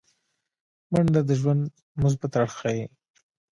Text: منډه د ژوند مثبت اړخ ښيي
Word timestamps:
منډه 0.91 1.21
د 1.27 1.31
ژوند 1.39 1.63
مثبت 2.03 2.31
اړخ 2.37 2.51
ښيي 2.59 2.85